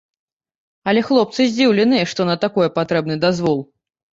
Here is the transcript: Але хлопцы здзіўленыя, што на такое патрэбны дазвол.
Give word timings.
Але 0.91 1.03
хлопцы 1.09 1.45
здзіўленыя, 1.51 2.09
што 2.15 2.27
на 2.31 2.35
такое 2.47 2.69
патрэбны 2.79 3.15
дазвол. 3.29 3.59